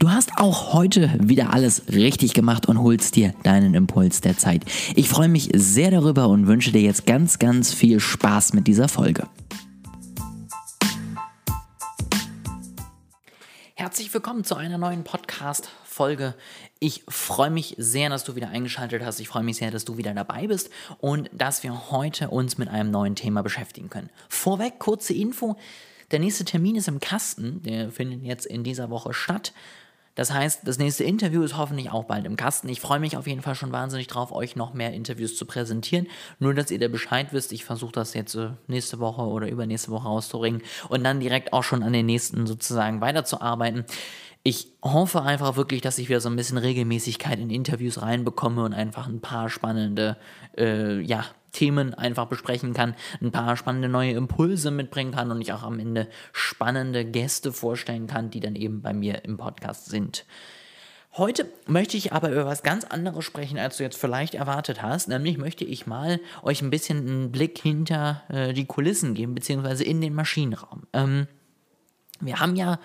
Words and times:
Du 0.00 0.10
hast 0.10 0.30
auch 0.36 0.74
heute 0.74 1.10
wieder 1.18 1.52
alles 1.52 1.88
richtig 1.88 2.32
gemacht 2.32 2.66
und 2.66 2.80
holst 2.80 3.16
dir 3.16 3.34
deinen 3.42 3.74
Impuls 3.74 4.20
der 4.20 4.38
Zeit. 4.38 4.62
Ich 4.94 5.08
freue 5.08 5.26
mich 5.26 5.50
sehr 5.52 5.90
darüber 5.90 6.28
und 6.28 6.46
wünsche 6.46 6.70
dir 6.70 6.82
jetzt 6.82 7.04
ganz, 7.04 7.40
ganz 7.40 7.74
viel 7.74 7.98
Spaß 7.98 8.52
mit 8.52 8.68
dieser 8.68 8.86
Folge. 8.86 9.26
Herzlich 13.74 14.14
willkommen 14.14 14.44
zu 14.44 14.54
einer 14.54 14.78
neuen 14.78 15.02
Podcast-Folge. 15.02 16.36
Ich 16.78 17.02
freue 17.08 17.50
mich 17.50 17.74
sehr, 17.76 18.08
dass 18.08 18.22
du 18.22 18.36
wieder 18.36 18.50
eingeschaltet 18.50 19.02
hast. 19.04 19.18
Ich 19.18 19.26
freue 19.26 19.42
mich 19.42 19.56
sehr, 19.56 19.72
dass 19.72 19.84
du 19.84 19.96
wieder 19.96 20.14
dabei 20.14 20.46
bist 20.46 20.70
und 21.00 21.28
dass 21.32 21.64
wir 21.64 21.90
heute 21.90 22.30
uns 22.30 22.56
mit 22.56 22.68
einem 22.68 22.92
neuen 22.92 23.16
Thema 23.16 23.42
beschäftigen 23.42 23.90
können. 23.90 24.10
Vorweg 24.28 24.78
kurze 24.78 25.12
Info. 25.12 25.56
Der 26.12 26.20
nächste 26.20 26.44
Termin 26.44 26.76
ist 26.76 26.86
im 26.86 27.00
Kasten. 27.00 27.62
Der 27.64 27.90
findet 27.90 28.22
jetzt 28.22 28.46
in 28.46 28.62
dieser 28.62 28.90
Woche 28.90 29.12
statt. 29.12 29.52
Das 30.18 30.32
heißt, 30.32 30.66
das 30.66 30.78
nächste 30.78 31.04
Interview 31.04 31.44
ist 31.44 31.56
hoffentlich 31.56 31.92
auch 31.92 32.02
bald 32.02 32.26
im 32.26 32.34
Kasten. 32.34 32.68
Ich 32.68 32.80
freue 32.80 32.98
mich 32.98 33.16
auf 33.16 33.28
jeden 33.28 33.40
Fall 33.40 33.54
schon 33.54 33.70
wahnsinnig 33.70 34.08
drauf, 34.08 34.32
euch 34.32 34.56
noch 34.56 34.74
mehr 34.74 34.92
Interviews 34.92 35.36
zu 35.36 35.46
präsentieren. 35.46 36.08
Nur, 36.40 36.54
dass 36.54 36.72
ihr 36.72 36.80
da 36.80 36.88
Bescheid 36.88 37.28
wisst, 37.32 37.52
ich 37.52 37.64
versuche 37.64 37.92
das 37.92 38.14
jetzt 38.14 38.34
äh, 38.34 38.50
nächste 38.66 38.98
Woche 38.98 39.22
oder 39.22 39.48
übernächste 39.48 39.92
Woche 39.92 40.08
rauszubringen 40.08 40.62
und 40.88 41.04
dann 41.04 41.20
direkt 41.20 41.52
auch 41.52 41.62
schon 41.62 41.84
an 41.84 41.92
den 41.92 42.06
nächsten 42.06 42.48
sozusagen 42.48 43.00
weiterzuarbeiten. 43.00 43.84
Ich 44.42 44.72
hoffe 44.82 45.22
einfach 45.22 45.54
wirklich, 45.54 45.82
dass 45.82 45.98
ich 45.98 46.08
wieder 46.08 46.20
so 46.20 46.28
ein 46.28 46.34
bisschen 46.34 46.58
Regelmäßigkeit 46.58 47.38
in 47.38 47.50
Interviews 47.50 48.02
reinbekomme 48.02 48.64
und 48.64 48.74
einfach 48.74 49.06
ein 49.06 49.20
paar 49.20 49.48
spannende, 49.48 50.16
äh, 50.56 51.00
ja, 51.00 51.26
Themen 51.52 51.94
einfach 51.94 52.26
besprechen 52.26 52.74
kann, 52.74 52.94
ein 53.20 53.32
paar 53.32 53.56
spannende 53.56 53.88
neue 53.88 54.12
Impulse 54.12 54.70
mitbringen 54.70 55.12
kann 55.12 55.30
und 55.30 55.40
ich 55.40 55.52
auch 55.52 55.62
am 55.62 55.78
Ende 55.78 56.08
spannende 56.32 57.04
Gäste 57.04 57.52
vorstellen 57.52 58.06
kann, 58.06 58.30
die 58.30 58.40
dann 58.40 58.56
eben 58.56 58.82
bei 58.82 58.92
mir 58.92 59.24
im 59.24 59.36
Podcast 59.36 59.86
sind. 59.86 60.24
Heute 61.16 61.50
möchte 61.66 61.96
ich 61.96 62.12
aber 62.12 62.30
über 62.30 62.46
was 62.46 62.62
ganz 62.62 62.84
anderes 62.84 63.24
sprechen, 63.24 63.58
als 63.58 63.78
du 63.78 63.82
jetzt 63.82 63.98
vielleicht 63.98 64.34
erwartet 64.34 64.82
hast. 64.82 65.08
Nämlich 65.08 65.36
möchte 65.38 65.64
ich 65.64 65.86
mal 65.86 66.20
euch 66.42 66.62
ein 66.62 66.70
bisschen 66.70 66.98
einen 66.98 67.32
Blick 67.32 67.58
hinter 67.58 68.22
äh, 68.28 68.52
die 68.52 68.66
Kulissen 68.66 69.14
geben, 69.14 69.34
beziehungsweise 69.34 69.84
in 69.84 70.00
den 70.00 70.14
Maschinenraum. 70.14 70.82
Ähm, 70.92 71.26
wir 72.20 72.38
haben 72.38 72.56
ja 72.56 72.78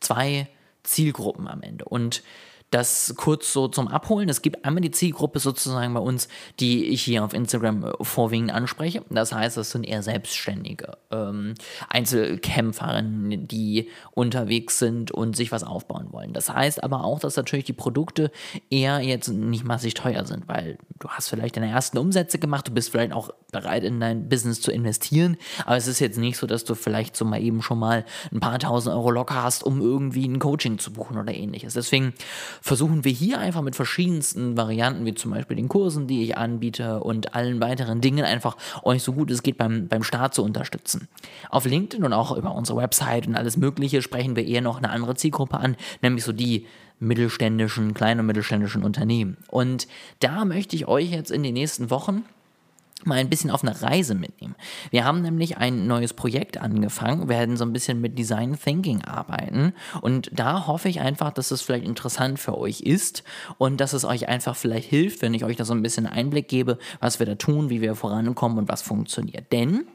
zwei 0.00 0.48
Zielgruppen 0.82 1.48
am 1.48 1.62
Ende 1.62 1.84
und 1.84 2.22
das 2.70 3.14
kurz 3.16 3.52
so 3.52 3.68
zum 3.68 3.88
Abholen. 3.88 4.28
Es 4.28 4.42
gibt 4.42 4.64
einmal 4.64 4.82
die 4.82 4.90
Zielgruppe 4.90 5.38
sozusagen 5.38 5.94
bei 5.94 6.00
uns, 6.00 6.28
die 6.60 6.86
ich 6.86 7.02
hier 7.02 7.24
auf 7.24 7.32
Instagram 7.32 7.84
äh, 7.84 7.92
vorwiegend 8.02 8.52
anspreche. 8.52 9.02
Das 9.10 9.32
heißt, 9.32 9.56
das 9.56 9.70
sind 9.70 9.84
eher 9.84 10.02
Selbstständige, 10.02 10.98
ähm, 11.10 11.54
Einzelkämpferinnen, 11.88 13.48
die 13.48 13.88
unterwegs 14.12 14.78
sind 14.78 15.10
und 15.10 15.36
sich 15.36 15.50
was 15.50 15.64
aufbauen 15.64 16.08
wollen. 16.12 16.32
Das 16.32 16.50
heißt 16.50 16.82
aber 16.82 17.04
auch, 17.04 17.20
dass 17.20 17.36
natürlich 17.36 17.64
die 17.64 17.72
Produkte 17.72 18.30
eher 18.70 19.00
jetzt 19.00 19.28
nicht 19.28 19.64
massig 19.64 19.94
teuer 19.94 20.26
sind, 20.26 20.46
weil 20.48 20.78
du 20.98 21.08
hast 21.08 21.28
vielleicht 21.28 21.56
deine 21.56 21.70
ersten 21.70 21.96
Umsätze 21.98 22.38
gemacht, 22.38 22.68
du 22.68 22.72
bist 22.72 22.90
vielleicht 22.90 23.12
auch 23.12 23.30
bereit 23.50 23.84
in 23.84 24.00
dein 24.00 24.28
Business 24.28 24.60
zu 24.60 24.70
investieren, 24.70 25.36
aber 25.64 25.76
es 25.76 25.86
ist 25.86 26.00
jetzt 26.00 26.18
nicht 26.18 26.36
so, 26.36 26.46
dass 26.46 26.64
du 26.64 26.74
vielleicht 26.74 27.16
so 27.16 27.24
mal 27.24 27.40
eben 27.40 27.62
schon 27.62 27.78
mal 27.78 28.04
ein 28.32 28.40
paar 28.40 28.58
tausend 28.58 28.94
Euro 28.94 29.10
locker 29.10 29.42
hast, 29.42 29.64
um 29.64 29.80
irgendwie 29.80 30.26
ein 30.26 30.38
Coaching 30.38 30.78
zu 30.78 30.92
buchen 30.92 31.16
oder 31.16 31.32
ähnliches. 31.32 31.74
Deswegen 31.74 32.12
versuchen 32.60 33.04
wir 33.04 33.12
hier 33.12 33.38
einfach 33.38 33.62
mit 33.62 33.76
verschiedensten 33.76 34.56
Varianten, 34.56 35.04
wie 35.06 35.14
zum 35.14 35.30
Beispiel 35.30 35.56
den 35.56 35.68
Kursen, 35.68 36.06
die 36.06 36.22
ich 36.22 36.36
anbiete 36.36 37.00
und 37.00 37.34
allen 37.34 37.60
weiteren 37.60 38.00
Dingen 38.00 38.24
einfach 38.24 38.56
euch 38.82 39.02
so 39.02 39.12
gut 39.12 39.30
es 39.30 39.42
geht 39.42 39.58
beim, 39.58 39.88
beim 39.88 40.02
Start 40.02 40.34
zu 40.34 40.42
unterstützen. 40.42 41.08
Auf 41.50 41.64
LinkedIn 41.64 42.04
und 42.04 42.12
auch 42.12 42.36
über 42.36 42.54
unsere 42.54 42.78
Website 42.78 43.26
und 43.26 43.36
alles 43.36 43.56
Mögliche 43.56 44.02
sprechen 44.02 44.36
wir 44.36 44.46
eher 44.46 44.60
noch 44.60 44.78
eine 44.78 44.90
andere 44.90 45.14
Zielgruppe 45.14 45.58
an, 45.58 45.76
nämlich 46.02 46.24
so 46.24 46.32
die 46.32 46.66
mittelständischen, 47.00 47.94
kleinen 47.94 48.20
und 48.20 48.26
mittelständischen 48.26 48.82
Unternehmen. 48.82 49.36
Und 49.48 49.86
da 50.20 50.44
möchte 50.44 50.74
ich 50.74 50.88
euch 50.88 51.10
jetzt 51.10 51.30
in 51.30 51.42
den 51.42 51.54
nächsten 51.54 51.90
Wochen 51.90 52.24
mal 53.04 53.18
ein 53.18 53.28
bisschen 53.28 53.50
auf 53.50 53.62
eine 53.62 53.80
Reise 53.80 54.14
mitnehmen. 54.14 54.54
Wir 54.90 55.04
haben 55.04 55.22
nämlich 55.22 55.56
ein 55.56 55.86
neues 55.86 56.14
Projekt 56.14 56.58
angefangen, 56.58 57.28
werden 57.28 57.56
so 57.56 57.64
ein 57.64 57.72
bisschen 57.72 58.00
mit 58.00 58.18
Design 58.18 58.58
Thinking 58.58 59.04
arbeiten 59.04 59.72
und 60.00 60.30
da 60.32 60.66
hoffe 60.66 60.88
ich 60.88 61.00
einfach, 61.00 61.32
dass 61.32 61.50
es 61.50 61.62
vielleicht 61.62 61.86
interessant 61.86 62.38
für 62.38 62.58
euch 62.58 62.80
ist 62.80 63.22
und 63.58 63.80
dass 63.80 63.92
es 63.92 64.04
euch 64.04 64.28
einfach 64.28 64.56
vielleicht 64.56 64.88
hilft, 64.88 65.22
wenn 65.22 65.34
ich 65.34 65.44
euch 65.44 65.56
da 65.56 65.64
so 65.64 65.74
ein 65.74 65.82
bisschen 65.82 66.06
Einblick 66.06 66.48
gebe, 66.48 66.78
was 67.00 67.18
wir 67.18 67.26
da 67.26 67.34
tun, 67.36 67.70
wie 67.70 67.80
wir 67.80 67.94
vorankommen 67.94 68.58
und 68.58 68.68
was 68.68 68.82
funktioniert. 68.82 69.52
Denn 69.52 69.86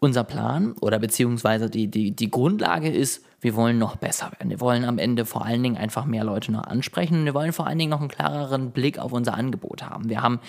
unser 0.00 0.24
Plan 0.24 0.72
oder 0.80 0.98
beziehungsweise 0.98 1.68
die, 1.68 1.88
die, 1.88 2.10
die 2.12 2.30
Grundlage 2.30 2.88
ist, 2.88 3.24
wir 3.42 3.54
wollen 3.54 3.78
noch 3.78 3.96
besser 3.96 4.32
werden. 4.32 4.50
Wir 4.50 4.60
wollen 4.60 4.84
am 4.84 4.98
Ende 4.98 5.24
vor 5.24 5.44
allen 5.44 5.62
Dingen 5.62 5.76
einfach 5.76 6.04
mehr 6.04 6.24
Leute 6.24 6.52
noch 6.52 6.64
ansprechen. 6.64 7.24
Wir 7.24 7.32
wollen 7.32 7.52
vor 7.52 7.66
allen 7.66 7.78
Dingen 7.78 7.90
noch 7.90 8.00
einen 8.00 8.08
klareren 8.08 8.70
Blick 8.70 8.98
auf 8.98 9.12
unser 9.12 9.34
Angebot 9.34 9.82
haben. 9.82 10.08
Wir 10.10 10.22
haben 10.22 10.40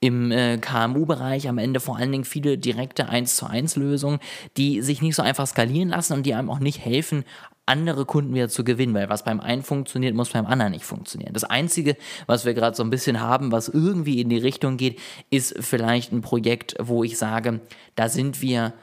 im 0.00 0.30
äh, 0.30 0.58
KMU-Bereich 0.58 1.48
am 1.48 1.58
Ende 1.58 1.80
vor 1.80 1.96
allen 1.96 2.12
Dingen 2.12 2.24
viele 2.24 2.58
direkte 2.58 3.08
1 3.08 3.36
zu 3.36 3.46
1 3.46 3.76
Lösungen, 3.76 4.18
die 4.56 4.82
sich 4.82 5.00
nicht 5.00 5.16
so 5.16 5.22
einfach 5.22 5.46
skalieren 5.46 5.88
lassen 5.88 6.14
und 6.14 6.26
die 6.26 6.34
einem 6.34 6.50
auch 6.50 6.58
nicht 6.58 6.84
helfen, 6.84 7.24
andere 7.66 8.04
Kunden 8.04 8.34
wieder 8.34 8.50
zu 8.50 8.62
gewinnen, 8.62 8.92
weil 8.92 9.08
was 9.08 9.24
beim 9.24 9.40
einen 9.40 9.62
funktioniert, 9.62 10.14
muss 10.14 10.30
beim 10.30 10.44
anderen 10.44 10.72
nicht 10.72 10.84
funktionieren. 10.84 11.32
Das 11.32 11.44
Einzige, 11.44 11.96
was 12.26 12.44
wir 12.44 12.52
gerade 12.52 12.76
so 12.76 12.82
ein 12.82 12.90
bisschen 12.90 13.20
haben, 13.20 13.52
was 13.52 13.68
irgendwie 13.68 14.20
in 14.20 14.28
die 14.28 14.38
Richtung 14.38 14.76
geht, 14.76 15.00
ist 15.30 15.54
vielleicht 15.60 16.12
ein 16.12 16.20
Projekt, 16.20 16.74
wo 16.78 17.04
ich 17.04 17.16
sage, 17.16 17.60
da 17.94 18.10
sind 18.10 18.42
wir 18.42 18.74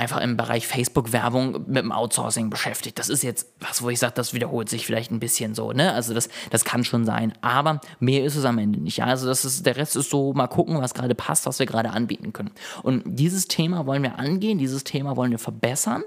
einfach 0.00 0.20
im 0.20 0.36
Bereich 0.36 0.66
Facebook-Werbung 0.66 1.66
mit 1.66 1.76
dem 1.76 1.92
Outsourcing 1.92 2.48
beschäftigt. 2.48 2.98
Das 2.98 3.08
ist 3.08 3.22
jetzt 3.22 3.52
was, 3.60 3.82
wo 3.82 3.90
ich 3.90 3.98
sage, 3.98 4.14
das 4.16 4.32
wiederholt 4.32 4.68
sich 4.68 4.86
vielleicht 4.86 5.10
ein 5.10 5.20
bisschen 5.20 5.54
so, 5.54 5.72
ne? 5.72 5.92
Also 5.92 6.14
das, 6.14 6.28
das 6.50 6.64
kann 6.64 6.84
schon 6.84 7.04
sein. 7.04 7.34
Aber 7.42 7.80
mehr 8.00 8.24
ist 8.24 8.36
es 8.36 8.44
am 8.44 8.58
Ende 8.58 8.80
nicht. 8.80 8.96
Ja? 8.96 9.04
Also 9.04 9.26
das 9.26 9.44
ist, 9.44 9.66
der 9.66 9.76
Rest 9.76 9.96
ist 9.96 10.10
so, 10.10 10.32
mal 10.32 10.46
gucken, 10.46 10.80
was 10.80 10.94
gerade 10.94 11.14
passt, 11.14 11.46
was 11.46 11.58
wir 11.58 11.66
gerade 11.66 11.90
anbieten 11.90 12.32
können. 12.32 12.50
Und 12.82 13.02
dieses 13.04 13.46
Thema 13.46 13.86
wollen 13.86 14.02
wir 14.02 14.18
angehen, 14.18 14.58
dieses 14.58 14.84
Thema 14.84 15.16
wollen 15.16 15.30
wir 15.30 15.38
verbessern. 15.38 16.02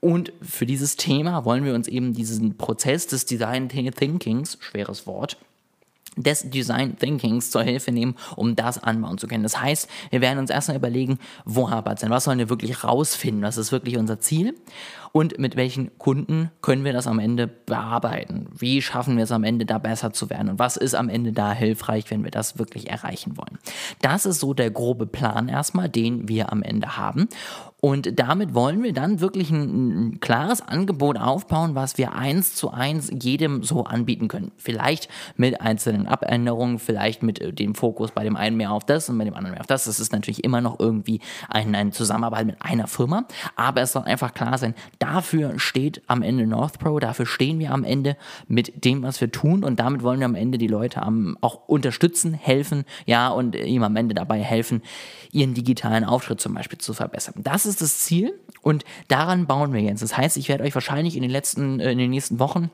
Und 0.00 0.32
für 0.40 0.66
dieses 0.66 0.96
Thema 0.96 1.44
wollen 1.44 1.64
wir 1.64 1.74
uns 1.74 1.86
eben 1.86 2.14
diesen 2.14 2.56
Prozess 2.56 3.06
des 3.06 3.26
Design 3.26 3.68
Thinkings, 3.68 4.58
schweres 4.60 5.06
Wort, 5.06 5.36
des 6.16 6.48
Design 6.50 6.96
Thinkings 6.98 7.50
zur 7.50 7.62
Hilfe 7.62 7.92
nehmen, 7.92 8.16
um 8.36 8.54
das 8.54 8.82
anbauen 8.82 9.18
zu 9.18 9.26
können. 9.26 9.42
Das 9.42 9.60
heißt, 9.60 9.88
wir 10.10 10.20
werden 10.20 10.38
uns 10.38 10.50
erstmal 10.50 10.76
überlegen, 10.76 11.18
wo 11.44 11.70
hapert 11.70 11.94
es 11.94 12.00
denn? 12.02 12.10
Was 12.10 12.24
sollen 12.24 12.38
wir 12.38 12.50
wirklich 12.50 12.84
rausfinden? 12.84 13.42
Was 13.42 13.56
ist 13.56 13.72
wirklich 13.72 13.96
unser 13.96 14.20
Ziel? 14.20 14.54
Und 15.12 15.38
mit 15.38 15.56
welchen 15.56 15.96
Kunden 15.98 16.50
können 16.62 16.84
wir 16.84 16.94
das 16.94 17.06
am 17.06 17.18
Ende 17.18 17.46
bearbeiten? 17.46 18.46
Wie 18.56 18.80
schaffen 18.80 19.16
wir 19.16 19.24
es 19.24 19.32
am 19.32 19.44
Ende 19.44 19.66
da 19.66 19.78
besser 19.78 20.12
zu 20.12 20.30
werden? 20.30 20.48
Und 20.48 20.58
was 20.58 20.78
ist 20.78 20.94
am 20.94 21.10
Ende 21.10 21.32
da 21.32 21.52
hilfreich, 21.52 22.10
wenn 22.10 22.24
wir 22.24 22.30
das 22.30 22.58
wirklich 22.58 22.90
erreichen 22.90 23.36
wollen? 23.36 23.58
Das 24.00 24.24
ist 24.24 24.40
so 24.40 24.54
der 24.54 24.70
grobe 24.70 25.06
Plan 25.06 25.48
erstmal, 25.48 25.90
den 25.90 26.28
wir 26.28 26.50
am 26.50 26.62
Ende 26.62 26.96
haben. 26.96 27.28
Und 27.84 28.20
damit 28.20 28.54
wollen 28.54 28.84
wir 28.84 28.92
dann 28.92 29.20
wirklich 29.20 29.50
ein, 29.50 30.12
ein, 30.12 30.20
klares 30.20 30.62
Angebot 30.62 31.18
aufbauen, 31.18 31.74
was 31.74 31.98
wir 31.98 32.14
eins 32.14 32.54
zu 32.54 32.70
eins 32.70 33.10
jedem 33.12 33.64
so 33.64 33.82
anbieten 33.82 34.28
können. 34.28 34.52
Vielleicht 34.56 35.08
mit 35.36 35.60
einzelnen 35.60 36.06
Abänderungen, 36.06 36.78
vielleicht 36.78 37.24
mit 37.24 37.40
äh, 37.40 37.52
dem 37.52 37.74
Fokus 37.74 38.12
bei 38.12 38.22
dem 38.22 38.36
einen 38.36 38.56
mehr 38.56 38.70
auf 38.70 38.86
das 38.86 39.08
und 39.08 39.18
bei 39.18 39.24
dem 39.24 39.34
anderen 39.34 39.54
mehr 39.54 39.60
auf 39.60 39.66
das. 39.66 39.86
Das 39.86 39.98
ist 39.98 40.12
natürlich 40.12 40.44
immer 40.44 40.60
noch 40.60 40.78
irgendwie 40.78 41.20
ein, 41.48 41.74
eine 41.74 41.90
Zusammenarbeit 41.90 42.46
mit 42.46 42.62
einer 42.62 42.86
Firma. 42.86 43.26
Aber 43.56 43.82
es 43.82 43.90
soll 43.90 44.04
einfach 44.04 44.32
klar 44.32 44.56
sein, 44.58 44.76
dafür 45.02 45.58
steht 45.58 46.00
am 46.06 46.22
Ende 46.22 46.46
NorthPro, 46.46 47.00
dafür 47.00 47.26
stehen 47.26 47.58
wir 47.58 47.72
am 47.72 47.82
Ende 47.82 48.16
mit 48.46 48.84
dem, 48.84 49.02
was 49.02 49.20
wir 49.20 49.32
tun. 49.32 49.64
Und 49.64 49.80
damit 49.80 50.02
wollen 50.02 50.20
wir 50.20 50.26
am 50.26 50.36
Ende 50.36 50.58
die 50.58 50.68
Leute 50.68 51.02
am, 51.02 51.36
auch 51.40 51.66
unterstützen, 51.66 52.34
helfen, 52.34 52.84
ja, 53.04 53.28
und 53.28 53.56
ihm 53.56 53.82
am 53.82 53.96
Ende 53.96 54.14
dabei 54.14 54.40
helfen, 54.40 54.82
ihren 55.32 55.54
digitalen 55.54 56.04
Auftritt 56.04 56.40
zum 56.40 56.54
Beispiel 56.54 56.78
zu 56.78 56.94
verbessern. 56.94 57.34
Das 57.38 57.66
ist 57.66 57.82
das 57.82 57.98
Ziel 57.98 58.32
und 58.60 58.84
daran 59.08 59.46
bauen 59.46 59.72
wir 59.72 59.80
jetzt. 59.80 60.02
Das 60.02 60.16
heißt, 60.16 60.36
ich 60.36 60.48
werde 60.48 60.62
euch 60.62 60.74
wahrscheinlich 60.74 61.16
in 61.16 61.22
den 61.22 61.30
letzten, 61.30 61.80
äh, 61.80 61.90
in 61.90 61.98
den 61.98 62.10
nächsten 62.10 62.38
Wochen 62.38 62.70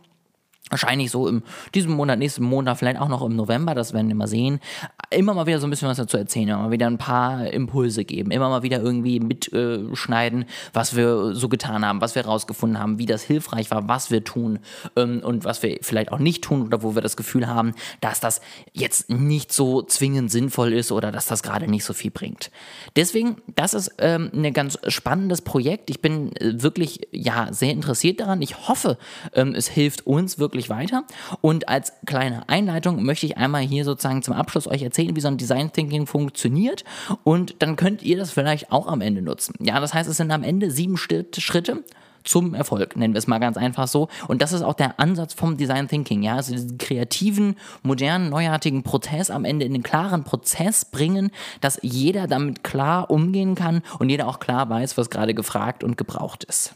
Wahrscheinlich 0.70 1.10
so 1.10 1.26
im 1.26 1.42
diesem 1.74 1.92
Monat, 1.92 2.18
nächsten 2.18 2.44
Monat, 2.44 2.78
vielleicht 2.78 3.00
auch 3.00 3.08
noch 3.08 3.22
im 3.22 3.34
November, 3.36 3.74
das 3.74 3.94
werden 3.94 4.08
wir 4.08 4.14
mal 4.14 4.26
sehen. 4.26 4.60
Immer 5.08 5.32
mal 5.32 5.46
wieder 5.46 5.60
so 5.60 5.66
ein 5.66 5.70
bisschen 5.70 5.88
was 5.88 5.96
dazu 5.96 6.18
erzählen, 6.18 6.48
immer 6.48 6.64
mal 6.64 6.70
wieder 6.70 6.86
ein 6.86 6.98
paar 6.98 7.50
Impulse 7.50 8.04
geben, 8.04 8.30
immer 8.30 8.50
mal 8.50 8.62
wieder 8.62 8.82
irgendwie 8.82 9.18
mitschneiden, 9.18 10.44
was 10.74 10.94
wir 10.94 11.34
so 11.34 11.48
getan 11.48 11.86
haben, 11.86 12.02
was 12.02 12.14
wir 12.14 12.26
rausgefunden 12.26 12.78
haben, 12.78 12.98
wie 12.98 13.06
das 13.06 13.22
hilfreich 13.22 13.70
war, 13.70 13.88
was 13.88 14.10
wir 14.10 14.24
tun 14.24 14.58
ähm, 14.96 15.20
und 15.24 15.46
was 15.46 15.62
wir 15.62 15.78
vielleicht 15.80 16.12
auch 16.12 16.18
nicht 16.18 16.44
tun 16.44 16.66
oder 16.66 16.82
wo 16.82 16.94
wir 16.94 17.00
das 17.00 17.16
Gefühl 17.16 17.46
haben, 17.46 17.72
dass 18.02 18.20
das 18.20 18.42
jetzt 18.74 19.08
nicht 19.08 19.52
so 19.52 19.80
zwingend 19.80 20.30
sinnvoll 20.30 20.74
ist 20.74 20.92
oder 20.92 21.10
dass 21.10 21.24
das 21.24 21.42
gerade 21.42 21.66
nicht 21.66 21.84
so 21.84 21.94
viel 21.94 22.10
bringt. 22.10 22.50
Deswegen, 22.94 23.36
das 23.56 23.72
ist 23.72 23.94
ähm, 23.98 24.30
ein 24.34 24.52
ganz 24.52 24.78
spannendes 24.88 25.40
Projekt. 25.40 25.88
Ich 25.88 26.02
bin 26.02 26.36
äh, 26.36 26.62
wirklich 26.62 27.08
ja 27.10 27.50
sehr 27.54 27.72
interessiert 27.72 28.20
daran. 28.20 28.42
Ich 28.42 28.68
hoffe, 28.68 28.98
ähm, 29.32 29.54
es 29.54 29.68
hilft 29.68 30.06
uns 30.06 30.38
wirklich 30.38 30.47
wirklich 30.48 30.70
weiter. 30.70 31.04
Und 31.40 31.68
als 31.68 31.92
kleine 32.06 32.48
Einleitung 32.48 33.02
möchte 33.02 33.26
ich 33.26 33.36
einmal 33.36 33.62
hier 33.62 33.84
sozusagen 33.84 34.22
zum 34.22 34.34
Abschluss 34.34 34.66
euch 34.66 34.82
erzählen, 34.82 35.14
wie 35.14 35.20
so 35.20 35.28
ein 35.28 35.36
Design 35.36 35.72
Thinking 35.72 36.06
funktioniert. 36.06 36.84
Und 37.24 37.56
dann 37.60 37.76
könnt 37.76 38.02
ihr 38.02 38.16
das 38.16 38.30
vielleicht 38.30 38.72
auch 38.72 38.86
am 38.86 39.00
Ende 39.00 39.22
nutzen. 39.22 39.54
Ja, 39.60 39.80
das 39.80 39.94
heißt, 39.94 40.08
es 40.08 40.16
sind 40.16 40.30
am 40.30 40.42
Ende 40.42 40.70
sieben 40.70 40.96
Schritte 40.96 41.84
zum 42.24 42.54
Erfolg, 42.54 42.96
nennen 42.96 43.14
wir 43.14 43.18
es 43.18 43.26
mal 43.26 43.38
ganz 43.38 43.56
einfach 43.56 43.88
so. 43.88 44.08
Und 44.28 44.42
das 44.42 44.52
ist 44.52 44.62
auch 44.62 44.74
der 44.74 45.00
Ansatz 45.00 45.34
vom 45.34 45.56
Design 45.56 45.88
Thinking, 45.88 46.22
ja, 46.22 46.36
also 46.36 46.52
diesen 46.52 46.78
kreativen, 46.78 47.56
modernen, 47.82 48.28
neuartigen 48.28 48.82
Prozess 48.82 49.30
am 49.30 49.44
Ende 49.44 49.64
in 49.64 49.72
den 49.72 49.82
klaren 49.82 50.24
Prozess 50.24 50.84
bringen, 50.84 51.30
dass 51.60 51.78
jeder 51.82 52.26
damit 52.26 52.62
klar 52.64 53.10
umgehen 53.10 53.54
kann 53.54 53.82
und 53.98 54.10
jeder 54.10 54.28
auch 54.28 54.40
klar 54.40 54.68
weiß, 54.68 54.98
was 54.98 55.10
gerade 55.10 55.34
gefragt 55.34 55.82
und 55.82 55.96
gebraucht 55.96 56.44
ist. 56.44 56.74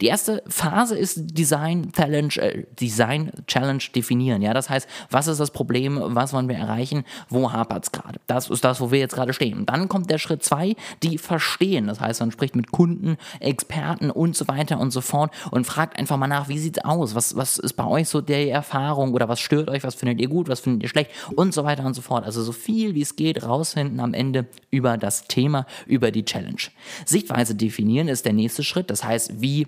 Die 0.00 0.06
erste 0.06 0.42
Phase 0.46 0.96
ist 0.96 1.36
Design 1.36 1.92
Challenge, 1.92 2.34
äh, 2.36 2.64
Design 2.80 3.32
Challenge 3.46 3.82
definieren. 3.94 4.42
Ja, 4.42 4.54
das 4.54 4.70
heißt, 4.70 4.88
was 5.10 5.26
ist 5.26 5.40
das 5.40 5.50
Problem, 5.50 6.00
was 6.02 6.32
wollen 6.32 6.48
wir 6.48 6.56
erreichen, 6.56 7.04
wo 7.28 7.52
hapert 7.52 7.84
es 7.84 7.92
gerade? 7.92 8.20
Das 8.26 8.50
ist 8.50 8.64
das, 8.64 8.80
wo 8.80 8.90
wir 8.90 8.98
jetzt 8.98 9.14
gerade 9.14 9.32
stehen. 9.32 9.66
Dann 9.66 9.88
kommt 9.88 10.10
der 10.10 10.18
Schritt 10.18 10.42
zwei, 10.42 10.76
die 11.02 11.18
verstehen. 11.18 11.86
Das 11.86 12.00
heißt, 12.00 12.20
man 12.20 12.30
spricht 12.30 12.56
mit 12.56 12.72
Kunden, 12.72 13.16
Experten 13.40 14.10
und 14.10 14.36
so 14.36 14.48
weiter 14.48 14.78
und 14.78 14.90
so 14.90 15.00
fort 15.00 15.32
und 15.50 15.66
fragt 15.66 15.98
einfach 15.98 16.16
mal 16.16 16.26
nach, 16.26 16.48
wie 16.48 16.58
sieht 16.58 16.78
es 16.78 16.84
aus? 16.84 17.14
Was, 17.14 17.36
was 17.36 17.58
ist 17.58 17.74
bei 17.74 17.86
euch 17.86 18.08
so 18.08 18.20
der 18.20 18.50
Erfahrung 18.50 19.14
oder 19.14 19.28
was 19.28 19.40
stört 19.40 19.68
euch? 19.68 19.84
Was 19.84 19.94
findet 19.94 20.20
ihr 20.20 20.28
gut? 20.28 20.48
Was 20.48 20.60
findet 20.60 20.82
ihr 20.82 20.88
schlecht? 20.88 21.10
Und 21.36 21.54
so 21.54 21.64
weiter 21.64 21.84
und 21.84 21.94
so 21.94 22.02
fort. 22.02 22.24
Also 22.24 22.42
so 22.42 22.52
viel 22.52 22.94
wie 22.94 23.02
es 23.02 23.16
geht 23.16 23.42
rausfinden 23.42 24.00
am 24.00 24.14
Ende 24.14 24.46
über 24.70 24.96
das 24.96 25.26
Thema, 25.26 25.66
über 25.86 26.10
die 26.10 26.24
Challenge. 26.24 26.62
Sichtweise 27.04 27.54
definieren 27.54 28.08
ist 28.08 28.24
der 28.24 28.32
nächste 28.32 28.62
Schritt. 28.62 28.90
Das 28.90 29.04
heißt, 29.04 29.40
wie 29.40 29.63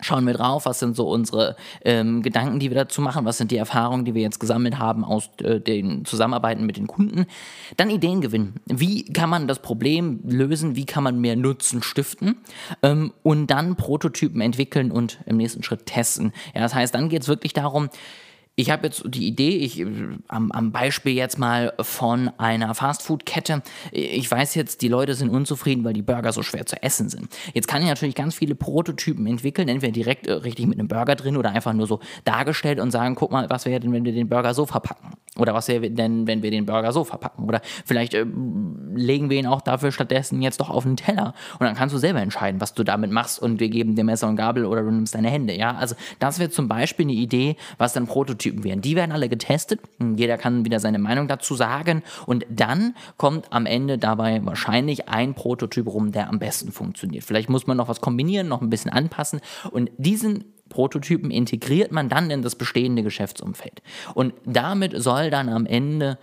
schauen 0.00 0.26
wir 0.26 0.34
drauf, 0.34 0.66
was 0.66 0.78
sind 0.78 0.96
so 0.96 1.08
unsere 1.08 1.56
ähm, 1.84 2.22
Gedanken, 2.22 2.58
die 2.58 2.70
wir 2.70 2.76
dazu 2.76 3.00
machen, 3.00 3.24
was 3.24 3.38
sind 3.38 3.50
die 3.50 3.56
Erfahrungen, 3.56 4.04
die 4.04 4.14
wir 4.14 4.22
jetzt 4.22 4.40
gesammelt 4.40 4.78
haben 4.78 5.04
aus 5.04 5.30
äh, 5.42 5.60
den 5.60 6.04
Zusammenarbeiten 6.04 6.66
mit 6.66 6.76
den 6.76 6.86
Kunden. 6.86 7.26
Dann 7.76 7.90
Ideen 7.90 8.20
gewinnen. 8.20 8.54
Wie 8.66 9.04
kann 9.04 9.30
man 9.30 9.48
das 9.48 9.60
Problem 9.60 10.20
lösen? 10.24 10.76
Wie 10.76 10.86
kann 10.86 11.02
man 11.02 11.20
mehr 11.20 11.36
Nutzen 11.36 11.82
stiften? 11.82 12.36
Ähm, 12.82 13.12
und 13.22 13.48
dann 13.48 13.76
Prototypen 13.76 14.40
entwickeln 14.40 14.90
und 14.90 15.18
im 15.26 15.38
nächsten 15.38 15.62
Schritt 15.62 15.86
testen. 15.86 16.32
Ja, 16.54 16.60
das 16.60 16.74
heißt, 16.74 16.94
dann 16.94 17.08
geht 17.08 17.22
es 17.22 17.28
wirklich 17.28 17.52
darum, 17.52 17.88
ich 18.58 18.70
habe 18.70 18.86
jetzt 18.86 19.02
die 19.06 19.26
Idee, 19.26 19.50
ich, 19.50 19.84
am, 20.28 20.50
am 20.50 20.72
Beispiel 20.72 21.12
jetzt 21.12 21.38
mal 21.38 21.74
von 21.78 22.30
einer 22.38 22.74
Fastfood-Kette, 22.74 23.62
ich 23.92 24.30
weiß 24.30 24.54
jetzt, 24.54 24.80
die 24.80 24.88
Leute 24.88 25.14
sind 25.14 25.28
unzufrieden, 25.28 25.84
weil 25.84 25.92
die 25.92 26.02
Burger 26.02 26.32
so 26.32 26.42
schwer 26.42 26.64
zu 26.64 26.82
essen 26.82 27.10
sind. 27.10 27.28
Jetzt 27.52 27.68
kann 27.68 27.82
ich 27.82 27.88
natürlich 27.88 28.14
ganz 28.14 28.34
viele 28.34 28.54
Prototypen 28.54 29.26
entwickeln, 29.26 29.68
entweder 29.68 29.92
direkt 29.92 30.26
äh, 30.26 30.32
richtig 30.32 30.66
mit 30.66 30.78
einem 30.78 30.88
Burger 30.88 31.16
drin 31.16 31.36
oder 31.36 31.50
einfach 31.50 31.74
nur 31.74 31.86
so 31.86 32.00
dargestellt 32.24 32.80
und 32.80 32.90
sagen, 32.90 33.14
guck 33.14 33.30
mal, 33.30 33.48
was 33.50 33.66
wäre 33.66 33.78
denn, 33.78 33.92
wenn 33.92 34.06
wir 34.06 34.12
den 34.12 34.28
Burger 34.28 34.54
so 34.54 34.64
verpacken? 34.64 35.12
Oder 35.38 35.54
was 35.54 35.68
wäre 35.68 35.90
denn, 35.90 36.26
wenn 36.26 36.42
wir 36.42 36.50
den 36.50 36.66
Burger 36.66 36.92
so 36.92 37.04
verpacken? 37.04 37.44
Oder 37.44 37.60
vielleicht 37.84 38.14
äh, 38.14 38.24
legen 38.94 39.30
wir 39.30 39.38
ihn 39.38 39.46
auch 39.46 39.60
dafür 39.60 39.92
stattdessen 39.92 40.42
jetzt 40.42 40.60
doch 40.60 40.70
auf 40.70 40.84
den 40.84 40.96
Teller 40.96 41.34
und 41.58 41.66
dann 41.66 41.74
kannst 41.74 41.94
du 41.94 41.98
selber 41.98 42.20
entscheiden, 42.20 42.60
was 42.60 42.74
du 42.74 42.84
damit 42.84 43.10
machst 43.10 43.40
und 43.40 43.60
wir 43.60 43.68
geben 43.68 43.94
dir 43.94 44.04
Messer 44.04 44.28
und 44.28 44.36
Gabel 44.36 44.64
oder 44.64 44.82
du 44.82 44.90
nimmst 44.90 45.14
deine 45.14 45.30
Hände. 45.30 45.54
Ja, 45.54 45.74
also 45.74 45.94
das 46.18 46.38
wäre 46.38 46.50
zum 46.50 46.68
Beispiel 46.68 47.06
eine 47.06 47.12
Idee, 47.12 47.56
was 47.78 47.92
dann 47.92 48.06
Prototyp 48.06 48.36
Prototypen 48.36 48.64
wären. 48.64 48.80
Die 48.80 48.96
werden 48.96 49.12
alle 49.12 49.28
getestet. 49.28 49.80
Jeder 50.16 50.38
kann 50.38 50.64
wieder 50.64 50.80
seine 50.80 50.98
Meinung 50.98 51.28
dazu 51.28 51.54
sagen. 51.54 52.02
Und 52.26 52.46
dann 52.48 52.94
kommt 53.16 53.52
am 53.52 53.66
Ende 53.66 53.98
dabei 53.98 54.44
wahrscheinlich 54.44 55.08
ein 55.08 55.34
Prototyp 55.34 55.86
rum, 55.86 56.12
der 56.12 56.28
am 56.28 56.38
besten 56.38 56.72
funktioniert. 56.72 57.24
Vielleicht 57.24 57.48
muss 57.48 57.66
man 57.66 57.76
noch 57.76 57.88
was 57.88 58.00
kombinieren, 58.00 58.48
noch 58.48 58.62
ein 58.62 58.70
bisschen 58.70 58.92
anpassen. 58.92 59.40
Und 59.70 59.90
diesen 59.96 60.44
Prototypen 60.76 61.30
integriert 61.30 61.90
man 61.90 62.10
dann 62.10 62.30
in 62.30 62.42
das 62.42 62.54
bestehende 62.54 63.02
Geschäftsumfeld. 63.02 63.80
Und 64.12 64.34
damit 64.44 64.92
soll 65.02 65.30
dann 65.30 65.48
am 65.48 65.64
Ende 65.64 66.18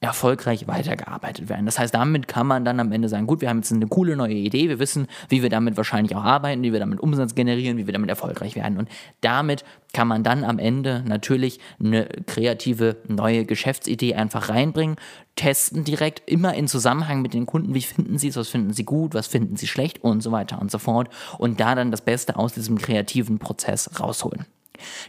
erfolgreich 0.00 0.68
weitergearbeitet 0.68 1.48
werden. 1.48 1.66
Das 1.66 1.78
heißt, 1.78 1.92
damit 1.92 2.28
kann 2.28 2.46
man 2.46 2.64
dann 2.64 2.78
am 2.78 2.92
Ende 2.92 3.08
sagen, 3.08 3.26
gut, 3.26 3.40
wir 3.40 3.48
haben 3.48 3.58
jetzt 3.58 3.72
eine 3.72 3.88
coole 3.88 4.14
neue 4.14 4.34
Idee, 4.34 4.68
wir 4.68 4.78
wissen, 4.78 5.08
wie 5.28 5.42
wir 5.42 5.50
damit 5.50 5.76
wahrscheinlich 5.76 6.14
auch 6.14 6.22
arbeiten, 6.22 6.62
wie 6.62 6.72
wir 6.72 6.78
damit 6.78 7.00
Umsatz 7.00 7.34
generieren, 7.34 7.78
wie 7.78 7.86
wir 7.86 7.92
damit 7.92 8.08
erfolgreich 8.08 8.54
werden. 8.54 8.78
Und 8.78 8.88
damit 9.22 9.64
kann 9.92 10.06
man 10.06 10.22
dann 10.22 10.44
am 10.44 10.60
Ende 10.60 11.02
natürlich 11.04 11.58
eine 11.82 12.06
kreative 12.26 12.98
neue 13.08 13.44
Geschäftsidee 13.44 14.14
einfach 14.14 14.50
reinbringen, 14.50 14.96
testen 15.34 15.82
direkt, 15.82 16.30
immer 16.30 16.54
in 16.54 16.68
Zusammenhang 16.68 17.20
mit 17.20 17.34
den 17.34 17.46
Kunden, 17.46 17.74
wie 17.74 17.82
finden 17.82 18.18
sie 18.18 18.28
es, 18.28 18.36
was 18.36 18.48
finden 18.48 18.72
sie 18.72 18.84
gut, 18.84 19.14
was 19.14 19.26
finden 19.26 19.56
sie 19.56 19.66
schlecht 19.66 20.04
und 20.04 20.22
so 20.22 20.30
weiter 20.30 20.60
und 20.60 20.70
so 20.70 20.78
fort. 20.78 21.08
Und 21.38 21.58
da 21.58 21.74
dann 21.74 21.90
das 21.90 22.02
Beste 22.02 22.36
aus 22.36 22.52
diesem 22.52 22.78
kreativen 22.78 23.40
Prozess 23.40 23.98
rausholen. 23.98 24.46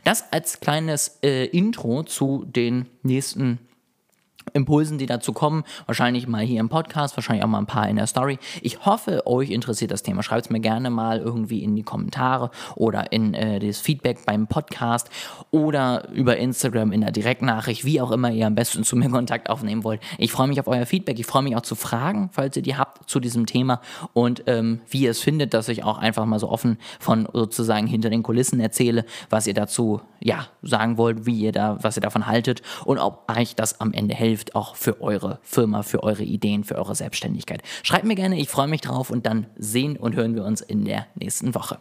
Das 0.04 0.34
als 0.34 0.62
kleines 0.62 1.20
äh, 1.22 1.46
Intro 1.46 2.02
zu 2.02 2.44
den 2.48 2.88
nächsten 3.04 3.60
Impulsen, 4.54 4.98
die 4.98 5.06
dazu 5.06 5.34
kommen. 5.34 5.64
Wahrscheinlich 5.86 6.28
mal 6.28 6.44
hier 6.44 6.60
im 6.60 6.70
Podcast, 6.70 7.18
wahrscheinlich 7.18 7.44
auch 7.44 7.50
mal 7.50 7.60
ein 7.60 7.66
paar 7.66 7.88
in 7.88 7.96
der 7.96 8.08
Story. 8.08 8.40
Ich 8.62 8.86
hoffe, 8.86 9.26
euch 9.26 9.50
interessiert 9.50 9.92
das 9.92 10.04
Thema. 10.04 10.24
Schreibt 10.24 10.46
es 10.46 10.50
mir 10.50 10.60
gerne 10.60 10.90
mal 10.90 11.20
irgendwie 11.20 11.64
in 11.64 11.76
die 11.76 11.84
Kommentare 11.84 12.52
oder 12.76 13.12
in 13.12 13.34
äh, 13.34 13.60
das 13.60 13.80
Feedback 13.80 14.26
beim 14.26 14.48
Podcast 14.48 15.10
oder 15.52 16.10
über 16.10 16.38
Instagram 16.38 16.92
in 16.92 17.02
der 17.02 17.12
Direktnachricht, 17.12 17.86
wie 17.86 18.02
auch 18.02 18.12
immer 18.12 18.32
ihr 18.32 18.48
am 18.48 18.56
besten 18.56 18.84
zu 18.84 18.96
mir 18.96 19.10
Kontakt 19.10 19.50
aufnehmen 19.50 19.84
wollt. 19.84 20.02
Ich 20.18 20.32
freue 20.32 20.48
mich 20.48 20.60
auf 20.60 20.68
euer 20.68 20.86
Feedback. 20.86 21.20
Ich 21.20 21.26
freue 21.26 21.44
mich 21.44 21.56
auch 21.56 21.62
zu 21.62 21.76
Fragen, 21.76 22.30
falls 22.32 22.56
ihr 22.56 22.64
die 22.64 22.78
habt 22.78 23.10
zu 23.10 23.20
diesem 23.20 23.46
Thema 23.46 23.82
und 24.14 24.44
ähm, 24.48 24.82
wie 24.90 25.02
ihr 25.02 25.12
es 25.12 25.20
findet, 25.20 25.54
dass 25.54 25.68
ich 25.68 25.84
auch 25.84 25.98
einfach 25.98 26.26
mal 26.26 26.40
so 26.40 26.50
offen 26.50 26.78
von 27.00 27.28
sozusagen 27.34 27.88
hinter 27.88 28.10
den 28.10 28.24
Kulissen 28.24 28.60
erzähle, 28.60 29.06
was 29.30 29.48
ihr 29.48 29.54
dazu 29.54 30.02
ja 30.20 30.48
sagen 30.62 30.98
wollt, 30.98 31.26
wie 31.26 31.38
ihr 31.40 31.52
da, 31.52 31.78
was 31.82 31.98
ihr 31.98 32.02
davon 32.02 32.28
haltet 32.28 32.62
und 32.86 32.98
ob 32.98 33.30
euch 33.36 33.56
das 33.56 33.80
am 33.82 33.94
Ende 33.94 34.16
hilft 34.16 34.39
hilft 34.40 34.56
auch 34.56 34.76
für 34.76 35.02
eure 35.02 35.40
Firma, 35.44 35.84
für 35.84 36.02
eure 36.04 36.24
Ideen, 36.24 36.64
für 36.64 36.76
eure 36.76 36.96
Selbstständigkeit. 36.96 37.62
Schreibt 37.84 38.06
mir 38.06 38.16
gerne, 38.16 38.40
ich 38.40 38.48
freue 38.48 38.68
mich 38.68 38.82
drauf 38.82 39.10
und 39.10 39.26
dann 39.26 39.48
sehen 39.58 39.98
und 39.98 40.16
hören 40.16 40.34
wir 40.34 40.46
uns 40.46 40.62
in 40.62 40.86
der 40.86 41.08
nächsten 41.16 41.54
Woche. 41.56 41.80